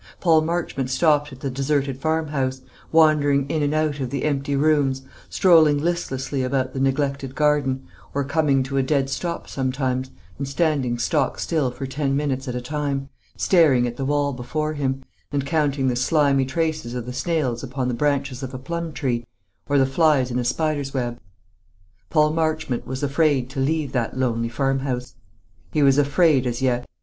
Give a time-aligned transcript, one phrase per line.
[0.19, 2.61] Paul Marchmont stopped at the deserted farmhouse,
[2.91, 7.83] wandering in and out of the empty rooms, strolling listlessly about the neglected garden,
[8.15, 10.09] or coming to a dead stop sometimes,
[10.39, 14.73] and standing stock still for ten minutes at a time, staring at the wall before
[14.73, 18.91] him, and counting the slimy traces of the snails upon the branches of a plum
[18.93, 19.23] tree,
[19.69, 21.19] or the flies in a spider's web.
[22.09, 25.13] Paul Marchmont was afraid to leave that lonely farmhouse.
[25.71, 26.87] He was afraid as yet.